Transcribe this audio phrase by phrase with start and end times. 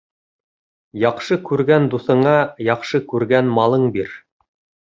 [1.03, 2.35] Яҡшы күргән дуҫыңа
[2.71, 4.21] яҡшы күргән малың бир: